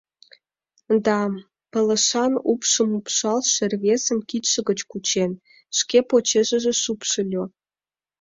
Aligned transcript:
—Да, 1.05 1.19
пылышан 1.71 2.33
упшым 2.51 2.89
упшалше 2.99 3.63
рвезым 3.71 4.19
кидше 4.29 4.59
гыч 4.69 4.79
кучен, 4.91 5.31
шке 5.77 5.99
почешыже 6.09 6.73
шупшыльо: 6.83 7.43